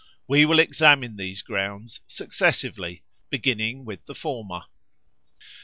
We 0.27 0.45
will 0.45 0.57
examine 0.57 1.15
these 1.17 1.43
grounds 1.43 2.01
successively, 2.07 3.03
beginning 3.29 3.85
with 3.85 4.07
the 4.07 4.15
former. 4.15 4.61